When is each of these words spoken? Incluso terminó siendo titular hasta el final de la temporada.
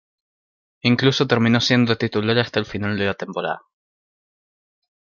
Incluso 0.81 1.27
terminó 1.27 1.61
siendo 1.61 1.95
titular 1.95 2.39
hasta 2.39 2.59
el 2.59 2.65
final 2.65 2.97
de 2.97 3.05
la 3.05 3.13
temporada. 3.13 3.61